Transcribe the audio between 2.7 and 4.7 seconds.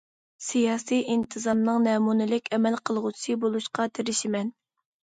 قىلغۇچىسى بولۇشقا تىرىشىمەن.